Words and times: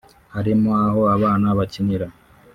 harimo 0.35 0.69
aho 0.85 1.01
abana 1.15 1.47
bakinira 1.57 2.07